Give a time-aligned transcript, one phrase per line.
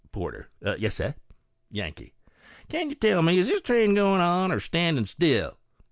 [0.11, 0.49] Porter.
[0.65, 1.15] u Yes, sir, 1'
[1.79, 2.15] Yankee."
[2.69, 5.59] Can you tell me, is this train going on or standing still?"